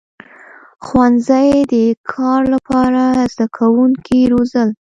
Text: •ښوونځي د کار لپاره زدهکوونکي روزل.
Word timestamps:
•ښوونځي 0.85 1.47
د 1.73 1.75
کار 2.11 2.41
لپاره 2.53 3.03
زدهکوونکي 3.31 4.21
روزل. 4.31 4.69